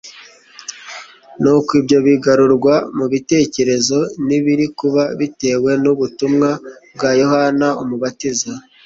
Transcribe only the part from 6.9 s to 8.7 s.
bwa Yohana Umubatiza.